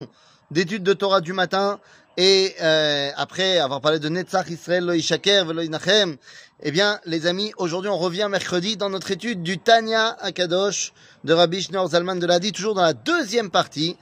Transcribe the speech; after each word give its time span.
d'études 0.52 0.84
de 0.84 0.92
Torah 0.92 1.20
du 1.20 1.32
matin 1.32 1.80
et 2.16 2.54
euh, 2.60 3.10
après 3.16 3.58
avoir 3.58 3.80
parlé 3.80 3.98
de 3.98 4.08
Netzach 4.08 4.48
Israël 4.48 4.84
lo 4.84 4.92
Ishaker 4.92 5.44
velo 5.44 5.62
Inachem, 5.62 6.16
eh 6.62 6.70
bien 6.70 7.00
les 7.04 7.26
amis, 7.26 7.52
aujourd'hui 7.56 7.90
on 7.90 7.98
revient 7.98 8.28
mercredi 8.30 8.76
dans 8.76 8.90
notre 8.90 9.10
étude 9.10 9.42
du 9.42 9.58
Tanya 9.58 10.16
Akadosh 10.20 10.92
de 11.24 11.32
Rabbi 11.32 11.62
Shneur 11.62 11.88
Zalman 11.88 12.16
de 12.16 12.26
l'Adi, 12.26 12.52
toujours 12.52 12.74
dans 12.74 12.82
la 12.82 12.92
deuxième 12.92 13.50
partie 13.50 13.96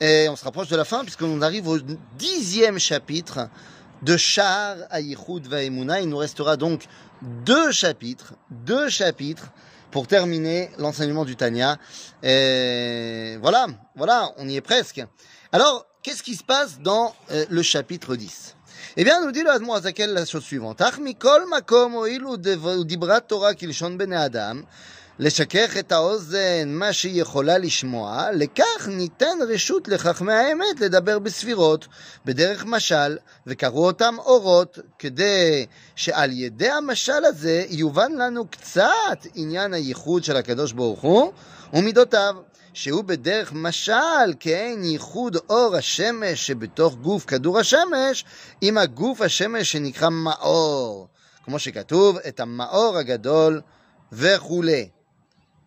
et 0.00 0.28
on 0.28 0.36
se 0.36 0.44
rapproche 0.44 0.68
de 0.68 0.76
la 0.76 0.84
fin 0.84 1.02
puisqu'on 1.02 1.40
arrive 1.40 1.66
au 1.66 1.78
dixième 2.18 2.78
chapitre 2.78 3.48
de 4.02 4.16
Shar 4.16 4.76
Ayichud 4.90 5.46
Vaemuna. 5.46 6.00
Il 6.00 6.10
nous 6.10 6.18
restera 6.18 6.58
donc 6.58 6.84
deux 7.22 7.72
chapitres, 7.72 8.34
deux 8.50 8.88
chapitres 8.90 9.50
pour 9.90 10.06
terminer 10.06 10.70
l'enseignement 10.78 11.24
du 11.24 11.36
Tanya. 11.36 11.78
Et 12.22 13.36
voilà, 13.40 13.66
voilà, 13.96 14.32
on 14.36 14.48
y 14.48 14.56
est 14.56 14.60
presque. 14.60 15.02
Alors, 15.52 15.86
qu'est-ce 16.02 16.22
qui 16.22 16.34
se 16.34 16.44
passe 16.44 16.80
dans 16.80 17.14
euh, 17.30 17.44
le 17.48 17.62
chapitre 17.62 18.16
10 18.16 18.56
Eh 18.96 19.04
bien, 19.04 19.24
nous 19.24 19.32
dit 19.32 19.42
le 19.42 19.50
Admo 19.50 19.74
Azakel 19.74 20.12
la 20.12 20.26
chose 20.26 20.44
suivante. 20.44 20.80
לשכך 25.18 25.76
את 25.78 25.92
האוזן 25.92 26.68
מה 26.68 26.92
שהיא 26.92 27.22
יכולה 27.22 27.58
לשמוע, 27.58 28.28
לכך 28.32 28.88
ניתן 28.88 29.38
רשות 29.48 29.88
לחכמי 29.88 30.32
האמת 30.32 30.80
לדבר 30.80 31.18
בספירות, 31.18 31.86
בדרך 32.24 32.64
משל, 32.64 33.16
וקראו 33.46 33.86
אותם 33.86 34.14
אורות, 34.18 34.78
כדי 34.98 35.66
שעל 35.96 36.32
ידי 36.32 36.70
המשל 36.70 37.24
הזה 37.24 37.64
יובן 37.68 38.12
לנו 38.12 38.46
קצת 38.46 39.26
עניין 39.34 39.74
הייחוד 39.74 40.24
של 40.24 40.36
הקדוש 40.36 40.72
ברוך 40.72 41.00
הוא 41.00 41.32
ומידותיו, 41.72 42.34
שהוא 42.72 43.04
בדרך 43.04 43.52
משל 43.52 44.34
כאין 44.40 44.84
ייחוד 44.84 45.36
אור 45.50 45.76
השמש 45.76 46.46
שבתוך 46.46 46.94
גוף 46.94 47.24
כדור 47.24 47.58
השמש, 47.58 48.24
עם 48.60 48.78
הגוף 48.78 49.20
השמש 49.20 49.72
שנקרא 49.72 50.08
מאור, 50.08 51.08
כמו 51.44 51.58
שכתוב, 51.58 52.18
את 52.18 52.40
המאור 52.40 52.96
הגדול 52.96 53.60
וכולי. 54.12 54.88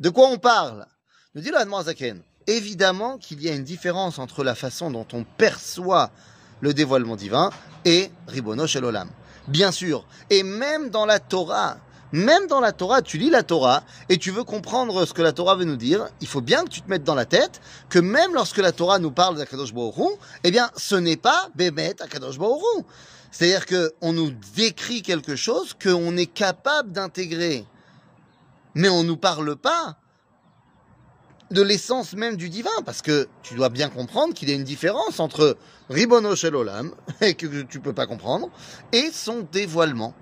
De 0.02 0.10
quoi 0.10 0.30
on 0.30 0.40
parle? 0.40 0.88
Nous 1.36 1.44
dit 1.44 1.52
le 1.52 1.84
Zaken. 1.84 2.24
Évidemment 2.48 3.20
qu'il 3.20 3.40
y 3.44 3.50
a 3.50 3.54
une 3.54 3.64
différence 3.64 4.18
entre 4.18 4.44
la 4.44 4.56
façon 4.56 4.90
dont 4.90 5.06
on 5.14 5.24
perçoit 5.24 6.10
le 6.60 6.74
dévoilement 6.74 7.16
divin 7.16 7.52
et 7.86 8.10
Ribono 8.28 8.66
Shel 8.66 8.84
Olam. 8.84 9.10
Bien 9.48 9.72
sûr. 9.72 10.08
Et 10.32 10.42
même 10.42 10.90
dans 10.90 11.06
la 11.06 11.20
Torah, 11.20 11.78
même 12.14 12.48
dans 12.48 12.62
la 12.62 12.72
Torah, 12.72 13.04
tu 13.04 13.20
lis 13.20 13.30
la 13.30 13.44
Torah 13.44 13.84
et 14.10 14.18
tu 14.18 14.32
veux 14.32 14.44
comprendre 14.44 15.06
ce 15.06 15.14
que 15.14 15.22
la 15.22 15.34
Torah 15.34 15.56
veut 15.56 15.66
nous 15.66 15.78
dire, 15.78 16.08
il 16.20 16.28
faut 16.28 16.42
bien 16.42 16.64
que 16.64 16.70
tu 16.70 16.82
te 16.82 16.90
mettes 16.90 17.04
dans 17.04 17.14
la 17.14 17.26
tête 17.26 17.62
que 17.88 18.00
même 18.00 18.34
lorsque 18.34 18.58
la 18.58 18.72
Torah 18.72 18.98
nous 18.98 19.12
parle 19.12 19.38
d'Akadosh 19.38 19.72
Baruch 19.72 20.18
eh 20.44 20.50
bien, 20.50 20.72
ce 20.78 20.96
n'est 20.96 21.16
pas 21.16 21.50
Bémet 21.54 22.02
Akadosh 22.02 22.40
Baruch 22.40 22.86
C'est-à-dire 23.30 23.68
qu'on 23.68 24.14
nous 24.14 24.32
décrit 24.56 25.04
quelque 25.04 25.36
chose 25.36 25.76
qu'on 25.80 26.18
est 26.18 26.26
capable 26.26 26.92
d'intégrer 26.92 27.68
mais 28.76 28.90
on 28.90 29.04
ne 29.04 29.08
nous 29.08 29.18
parle 29.18 29.56
pas 29.56 29.98
de 31.52 31.62
l'essence 31.62 32.14
même 32.14 32.38
du 32.38 32.50
divin, 32.50 32.70
parce 32.86 33.02
que 33.02 33.28
tu 33.44 33.56
dois 33.56 33.70
bien 33.70 33.90
comprendre 33.90 34.34
qu'il 34.34 34.50
y 34.50 34.54
a 34.54 34.56
une 34.56 34.64
différence 34.64 35.20
entre 35.20 35.58
Ribono 35.90 36.36
Shel 36.36 36.56
Olam, 36.56 36.94
que 37.20 37.62
tu 37.64 37.80
peux 37.80 37.94
pas 37.94 38.08
comprendre, 38.08 38.50
et 38.94 39.12
son 39.12 39.46
dévoilement. 39.52 40.14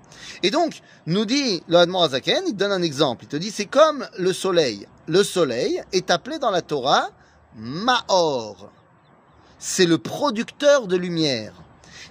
Et 0.42 0.50
donc, 0.50 0.82
nous 1.06 1.24
dit 1.24 1.62
le 1.68 1.76
Azaken, 1.78 2.44
il 2.48 2.56
donne 2.56 2.72
un 2.72 2.82
exemple, 2.82 3.24
il 3.24 3.28
te 3.28 3.36
dit 3.36 3.50
c'est 3.50 3.66
comme 3.66 4.06
le 4.18 4.32
soleil. 4.32 4.86
Le 5.06 5.22
soleil 5.22 5.82
est 5.92 6.10
appelé 6.10 6.38
dans 6.38 6.50
la 6.50 6.62
Torah 6.62 7.10
Maor. 7.56 8.70
C'est 9.58 9.86
le 9.86 9.98
producteur 9.98 10.86
de 10.86 10.96
lumière. 10.96 11.52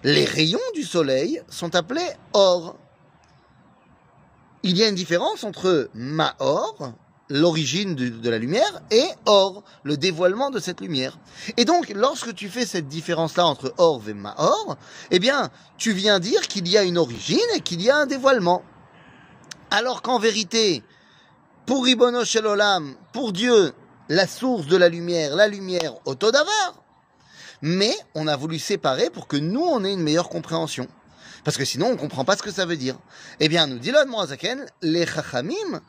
Les 0.04 0.26
rayons 0.26 0.60
du 0.76 0.84
soleil 0.84 1.42
sont 1.50 1.76
appelés 1.76 2.10
Or 2.34 2.78
il 4.64 4.78
y 4.78 4.84
a 4.84 4.88
une 4.88 4.96
différence 4.96 5.44
entre 5.44 5.90
Maor, 5.94 6.94
l'origine 7.30 7.96
de, 7.96 8.30
la 8.30 8.38
lumière, 8.38 8.82
et 8.92 9.06
Or, 9.26 9.64
le 9.84 9.98
dévoilement 9.98 10.50
de 10.50 10.60
cette 10.60 10.82
lumière. 10.82 11.18
Et 11.58 11.66
donc, 11.66 11.90
lorsque 11.96 12.34
tu 12.34 12.50
fais 12.50 12.66
cette 12.66 12.88
différence-là 12.88 13.46
entre 13.46 13.74
Or 13.78 14.02
et 14.08 14.14
Maor, 14.14 14.78
eh 15.12 15.20
bien, 15.20 15.50
tu 15.78 15.94
viens 15.94 16.20
dire 16.20 16.42
qu'il 16.48 16.68
y 16.68 16.78
a 16.78 16.84
une 16.84 16.98
origine 16.98 17.40
et 17.56 17.62
qu'il 17.62 17.82
y 17.82 17.90
a 17.90 17.98
un 17.98 18.06
dévoilement. 18.06 18.64
Alors 19.72 20.02
qu'en 20.02 20.20
vérité, 20.20 20.84
pour 21.66 21.86
Ribono 21.86 22.26
Shel 22.26 22.48
Olam, 22.48 22.96
pour 23.14 23.32
Dieu, 23.32 23.74
la 24.10 24.26
source 24.26 24.66
de 24.66 24.76
la 24.76 24.90
lumière, 24.90 25.36
la 25.36 25.48
lumière 25.48 25.94
autodavar, 26.06 26.84
mais 27.62 27.94
on 28.16 28.28
a 28.28 28.36
voulu 28.36 28.58
séparer 28.58 29.10
pour 29.10 29.28
que 29.28 29.38
nous, 29.38 29.62
on 29.62 29.84
ait 29.86 29.94
une 29.94 30.02
meilleure 30.02 30.30
compréhension. 30.30 30.88
Parce 31.50 31.58
que 31.58 31.66
sinon, 31.66 31.88
on 31.88 31.92
ne 31.94 31.98
comprend 31.98 32.26
pas 32.26 32.38
ce 32.38 32.44
que 32.44 32.52
ça 32.52 32.68
veut 32.68 32.78
dire. 32.78 32.96
Eh 33.40 33.50
bien, 33.50 33.66
nous 33.66 33.80
dit 33.80 33.90
l'Admo 33.90 34.20
Azaken, 34.20 34.68
les 34.84 35.08
Chachamim, 35.08 35.82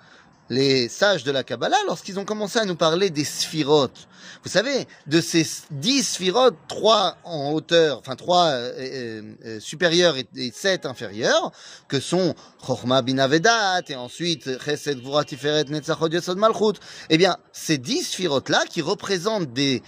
les 0.49 0.89
sages 0.89 1.23
de 1.23 1.31
la 1.31 1.45
Kabbalah, 1.45 1.77
lorsqu'ils 1.87 2.19
ont 2.19 2.25
commencé 2.25 2.59
à 2.59 2.65
nous 2.65 2.77
parler 2.77 3.11
des 3.11 3.27
sphirotes, 3.27 4.09
vous 4.43 4.49
savez, 4.49 4.87
de 5.07 5.21
ces 5.21 5.47
dix 5.71 6.03
sphirotes, 6.03 6.57
trois 6.67 7.19
en 7.25 7.51
hauteur, 7.51 7.99
enfin 7.99 8.17
trois 8.17 8.47
euh, 8.47 8.73
euh, 8.79 9.23
euh, 9.45 9.61
supérieurs 9.61 10.17
et, 10.17 10.51
sept 10.51 10.87
inférieurs, 10.87 11.53
que 11.89 12.01
sont 12.01 12.35
Chochma 12.67 13.03
Binavedat, 13.03 13.83
et 13.89 13.97
ensuite 13.97 14.59
Chesed 14.65 15.03
Tiferet 15.27 15.65
Netzachot 15.65 16.09
Yesod 16.09 16.39
Malchut, 16.39 16.81
eh 17.11 17.19
bien, 17.19 17.37
ces 17.53 17.77
dix 17.77 18.05
sphirotes-là, 18.05 18.65
qui 18.67 18.81
représentent 18.81 19.53
des 19.53 19.83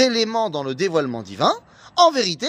éléments 0.00 0.50
dans 0.50 0.64
le 0.64 0.74
dévoilement 0.74 1.22
divin, 1.22 1.52
en 1.96 2.10
vérité, 2.10 2.48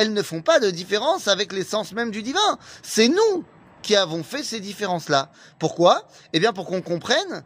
elles 0.00 0.14
ne 0.14 0.22
font 0.22 0.40
pas 0.40 0.60
de 0.60 0.70
différence 0.70 1.28
avec 1.28 1.52
l'essence 1.52 1.92
même 1.92 2.10
du 2.10 2.22
divin. 2.22 2.58
C'est 2.82 3.08
nous 3.08 3.44
qui 3.82 3.94
avons 3.96 4.22
fait 4.22 4.42
ces 4.42 4.58
différences-là. 4.58 5.30
Pourquoi? 5.58 6.08
Eh 6.32 6.40
bien 6.40 6.54
pour 6.54 6.64
qu'on 6.64 6.80
comprenne 6.80 7.44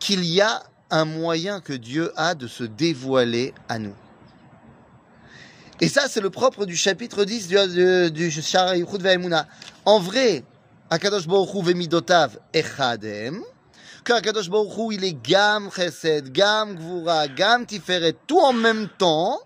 qu'il 0.00 0.24
y 0.24 0.40
a 0.40 0.64
un 0.90 1.04
moyen 1.04 1.60
que 1.60 1.72
Dieu 1.72 2.12
a 2.16 2.34
de 2.34 2.48
se 2.48 2.64
dévoiler 2.64 3.54
à 3.68 3.78
nous. 3.78 3.94
Et 5.80 5.86
ça, 5.88 6.08
c'est 6.08 6.20
le 6.20 6.30
propre 6.30 6.66
du 6.66 6.76
chapitre 6.76 7.24
10 7.24 7.48
du, 7.48 8.10
du, 8.10 8.30
Shara 8.32 8.74
Ve'emuna. 8.74 9.46
En 9.84 10.00
vrai, 10.00 10.42
Akadosh 10.90 11.28
Baruch 11.28 11.54
Hu 11.54 11.62
vemidotav 11.62 12.36
echadem, 12.52 13.42
qu'Akadosh 14.04 14.50
Baruch 14.50 14.76
Hu, 14.76 14.94
il 14.94 15.04
est 15.04 15.20
gam 15.22 15.70
chesed, 15.70 16.32
gam 16.32 16.74
gvura, 16.74 17.28
gam 17.28 17.64
tiferet, 17.64 18.16
tout 18.26 18.40
en 18.40 18.52
même 18.52 18.88
temps, 18.98 19.38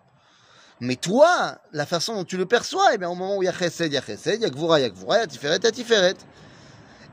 mais 0.80 0.96
toi, 0.96 1.58
la 1.72 1.86
façon 1.86 2.14
dont 2.14 2.24
tu 2.24 2.36
le 2.36 2.46
perçois, 2.46 2.94
eh 2.94 2.98
bien, 2.98 3.08
au 3.08 3.14
moment 3.14 3.36
où 3.36 3.42
il 3.42 3.46
y 3.46 3.48
a 3.48 3.52
chesed, 3.52 3.90
il 3.90 3.94
y 3.94 3.98
a 3.98 4.02
chesed, 4.02 4.36
il 4.36 4.42
y 4.42 4.44
a 4.44 4.50
gvura, 4.50 4.78
il 4.78 4.82
y 4.82 4.86
a 4.86 4.90
gvura, 4.90 5.16
il 5.16 5.20
y 5.20 5.24
a 5.24 5.26
tiferet, 5.26 5.56
il 5.56 5.64
y 5.64 5.66
a 5.66 5.72
tiferet. 5.72 6.14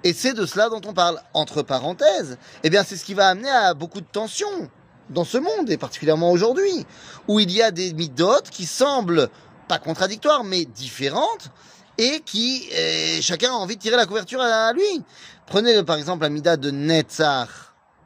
Et 0.03 0.13
c'est 0.13 0.33
de 0.33 0.45
cela 0.45 0.69
dont 0.69 0.81
on 0.85 0.93
parle. 0.93 1.19
Entre 1.33 1.63
parenthèses, 1.63 2.37
eh 2.63 2.69
bien, 2.69 2.83
c'est 2.83 2.95
ce 2.95 3.03
qui 3.03 3.15
va 3.15 3.29
amener 3.29 3.49
à 3.49 3.73
beaucoup 3.73 4.01
de 4.01 4.05
tensions 4.05 4.69
dans 5.09 5.25
ce 5.25 5.37
monde, 5.37 5.69
et 5.69 5.77
particulièrement 5.77 6.31
aujourd'hui, 6.31 6.85
où 7.27 7.39
il 7.39 7.51
y 7.51 7.61
a 7.61 7.71
des 7.71 7.93
midotes 7.93 8.49
qui 8.49 8.65
semblent 8.65 9.29
pas 9.67 9.79
contradictoires, 9.79 10.43
mais 10.43 10.65
différentes, 10.65 11.49
et 11.97 12.19
qui, 12.21 12.67
eh, 12.71 13.21
chacun 13.21 13.51
a 13.51 13.55
envie 13.55 13.77
de 13.77 13.81
tirer 13.81 13.95
la 13.95 14.05
couverture 14.05 14.41
à 14.41 14.73
lui. 14.73 15.03
Prenez 15.47 15.83
par 15.83 15.97
exemple 15.97 16.23
la 16.23 16.29
mida 16.29 16.57
de 16.57 16.71
Netzach. 16.71 17.49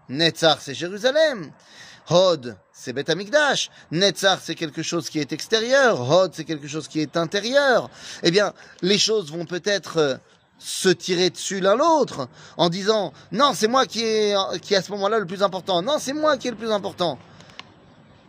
Netzach, 0.09 0.59
c'est 0.61 0.73
Jérusalem. 0.73 1.51
Hod, 2.09 2.57
c'est 2.73 2.93
Beth 2.93 3.09
Amikdash. 3.09 3.69
Netzach, 3.91 4.39
c'est 4.41 4.55
quelque 4.55 4.81
chose 4.81 5.09
qui 5.09 5.19
est 5.19 5.31
extérieur. 5.31 6.09
Hod, 6.09 6.31
c'est 6.33 6.43
quelque 6.43 6.67
chose 6.67 6.87
qui 6.87 7.01
est 7.01 7.17
intérieur. 7.17 7.89
Eh 8.23 8.31
bien, 8.31 8.53
les 8.81 8.97
choses 8.97 9.31
vont 9.31 9.45
peut-être 9.45 9.97
euh, 9.97 10.15
se 10.59 10.89
tirer 10.89 11.29
dessus 11.29 11.59
l'un 11.59 11.75
l'autre 11.75 12.27
en 12.57 12.69
disant 12.69 13.13
non, 13.31 13.53
c'est 13.53 13.67
moi 13.67 13.85
qui 13.85 14.03
est, 14.03 14.35
qui 14.61 14.73
est 14.73 14.77
à 14.77 14.81
ce 14.81 14.91
moment-là 14.91 15.19
le 15.19 15.25
plus 15.25 15.43
important. 15.43 15.81
Non, 15.81 15.97
c'est 15.99 16.13
moi 16.13 16.37
qui 16.37 16.47
est 16.47 16.51
le 16.51 16.57
plus 16.57 16.71
important. 16.71 17.17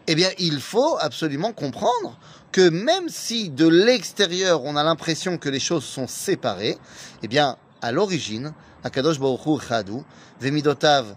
Eh 0.06 0.14
bien, 0.14 0.30
il 0.38 0.60
faut 0.60 0.96
absolument 1.00 1.52
comprendre 1.52 2.18
que 2.52 2.68
même 2.68 3.08
si 3.08 3.50
de 3.50 3.68
l'extérieur 3.68 4.64
on 4.64 4.76
a 4.76 4.82
l'impression 4.82 5.38
que 5.38 5.48
les 5.48 5.60
choses 5.60 5.84
sont 5.84 6.06
séparées, 6.06 6.78
eh 7.22 7.28
bien, 7.28 7.56
à 7.82 7.92
l'origine, 7.92 8.52
Akadosh 8.82 9.18
Baruch 9.18 9.46
Hu 9.46 9.58
Chadu, 9.60 10.02
Vemidotav 10.40 11.14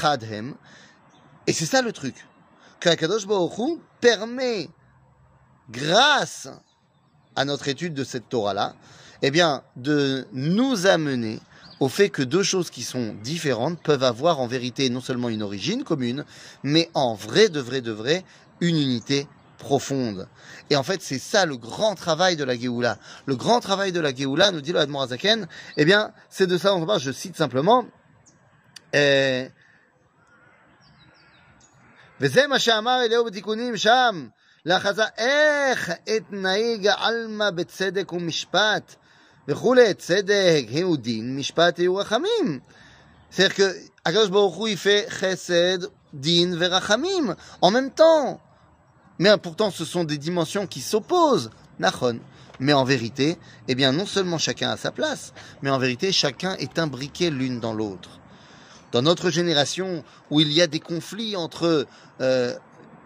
Chadhem, 0.00 0.54
et 1.46 1.52
c'est 1.52 1.66
ça 1.66 1.82
le 1.82 1.92
truc. 1.92 2.26
Qu'Akadosh 2.80 3.26
Baruch 3.26 3.78
permet, 4.00 4.68
grâce 5.70 6.48
à 7.34 7.44
notre 7.44 7.68
étude 7.68 7.94
de 7.94 8.04
cette 8.04 8.28
Torah-là, 8.28 8.74
eh 9.22 9.30
bien, 9.30 9.62
de 9.76 10.26
nous 10.32 10.86
amener 10.86 11.40
au 11.80 11.88
fait 11.88 12.08
que 12.08 12.22
deux 12.22 12.42
choses 12.42 12.70
qui 12.70 12.82
sont 12.82 13.14
différentes 13.22 13.80
peuvent 13.82 14.02
avoir 14.02 14.40
en 14.40 14.46
vérité 14.46 14.88
non 14.88 15.00
seulement 15.00 15.28
une 15.28 15.42
origine 15.42 15.84
commune, 15.84 16.24
mais 16.62 16.90
en 16.94 17.14
vrai, 17.14 17.48
de 17.48 17.60
vrai, 17.60 17.80
de 17.80 17.92
vrai, 17.92 18.24
une 18.60 18.76
unité 18.76 19.26
profonde. 19.58 20.28
Et 20.70 20.76
en 20.76 20.82
fait, 20.82 21.02
c'est 21.02 21.18
ça 21.18 21.46
le 21.46 21.56
grand 21.56 21.94
travail 21.94 22.36
de 22.36 22.44
la 22.44 22.56
Géoula. 22.56 22.98
Le 23.26 23.36
grand 23.36 23.60
travail 23.60 23.92
de 23.92 24.00
la 24.00 24.14
Géoula, 24.14 24.50
nous 24.50 24.60
dit 24.60 24.72
le 24.72 24.80
Admorazaken, 24.80 25.46
eh 25.76 25.84
bien, 25.84 26.12
c'est 26.30 26.46
de 26.46 26.56
ça 26.58 26.74
on. 26.74 26.98
Je 26.98 27.12
cite 27.12 27.36
simplement, 27.36 27.84
eh, 28.92 29.48
וזה 32.21 32.47
מה 32.47 32.59
שאמר 32.59 33.01
אליהו 33.05 33.25
בתיקונים 33.25 33.77
שם, 33.77 34.27
La 34.63 34.79
chaza, 34.79 35.11
ech 35.17 35.89
et 36.05 36.23
naïga 36.29 36.93
alma 36.93 37.49
betzedek 37.51 38.13
ou 38.13 38.19
mishpat. 38.19 38.95
וכולי, 39.47 39.93
צדק, 39.93 40.65
הוא 40.83 40.97
דין, 40.97 41.37
משפט 41.37 41.79
יהיו 41.79 41.95
רחמים. 41.95 42.59
C'est-à-dire 43.31 43.55
que 43.55 43.75
Akadosh 44.05 44.29
Baruch 44.29 44.57
Hu, 44.57 44.69
il 44.69 44.77
fait 44.77 45.07
chesed, 45.09 45.89
din, 46.13 46.55
verachamim, 46.55 47.35
en 47.61 47.71
même 47.71 47.91
temps. 47.91 48.39
Mais 49.19 49.35
pourtant, 49.37 49.71
ce 49.71 49.85
sont 49.85 50.03
des 50.03 50.17
dimensions 50.17 50.67
qui 50.67 50.81
s'opposent. 50.81 51.49
Nachon. 51.79 52.19
Mais 52.59 52.73
en 52.73 52.83
vérité, 52.83 53.37
eh 53.67 53.75
bien, 53.75 53.91
non 53.91 54.05
seulement 54.05 54.37
chacun 54.37 54.69
a 54.69 54.77
sa 54.77 54.91
place, 54.91 55.33
mais 55.63 55.71
en 55.71 55.79
vérité, 55.79 56.11
chacun 56.11 56.55
est 56.57 56.77
imbriqué 56.77 57.31
l'une 57.31 57.59
dans 57.59 57.73
l'autre. 57.73 58.19
Dans 58.92 59.02
notre 59.02 59.30
génération, 59.30 60.04
où 60.30 60.40
il 60.40 60.52
y 60.52 60.62
a 60.62 60.66
des 60.66 60.80
conflits 60.80 61.36
entre, 61.36 61.86
euh, 62.20 62.54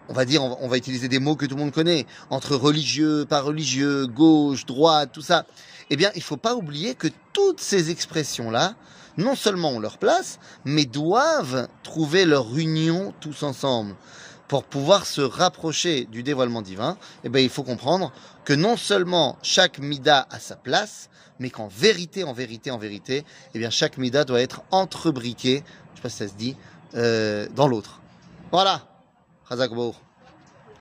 on 0.08 0.12
va 0.12 0.24
dire, 0.24 0.42
on 0.42 0.68
va 0.68 0.76
utiliser 0.76 1.08
des 1.08 1.18
mots 1.18 1.36
que 1.36 1.46
tout 1.46 1.56
le 1.56 1.60
monde 1.60 1.72
connaît, 1.72 2.06
entre 2.30 2.54
religieux, 2.56 3.24
pas 3.28 3.40
religieux, 3.40 4.06
gauche, 4.06 4.66
droite, 4.66 5.10
tout 5.12 5.22
ça, 5.22 5.46
eh 5.90 5.96
bien, 5.96 6.10
il 6.14 6.22
faut 6.22 6.36
pas 6.36 6.54
oublier 6.54 6.94
que 6.94 7.08
toutes 7.32 7.60
ces 7.60 7.90
expressions-là, 7.90 8.74
non 9.16 9.34
seulement 9.34 9.70
ont 9.70 9.80
leur 9.80 9.98
place, 9.98 10.38
mais 10.64 10.84
doivent 10.84 11.68
trouver 11.82 12.24
leur 12.24 12.56
union 12.56 13.12
tous 13.20 13.42
ensemble 13.42 13.94
pour 14.50 14.64
pouvoir 14.64 15.06
se 15.06 15.20
rapprocher 15.20 16.06
du 16.06 16.24
dévoilement 16.24 16.60
divin, 16.60 16.98
eh 17.22 17.28
bien, 17.28 17.40
il 17.40 17.48
faut 17.48 17.62
comprendre 17.62 18.12
que 18.44 18.52
non 18.52 18.76
seulement 18.76 19.38
chaque 19.42 19.78
mida 19.78 20.26
a 20.28 20.40
sa 20.40 20.56
place, 20.56 21.08
mais 21.38 21.50
qu'en 21.50 21.68
vérité, 21.68 22.24
en 22.24 22.32
vérité, 22.32 22.72
en 22.72 22.78
vérité, 22.78 23.24
eh 23.54 23.58
bien, 23.60 23.70
chaque 23.70 23.96
mida 23.96 24.24
doit 24.24 24.40
être 24.40 24.62
entrebriqué, 24.72 25.62
je 25.92 25.98
sais 25.98 26.02
pas 26.02 26.08
si 26.08 26.16
ça 26.16 26.26
se 26.26 26.34
dit, 26.34 26.56
euh, 26.96 27.46
dans 27.54 27.68
l'autre. 27.68 28.00
Voilà. 28.50 28.88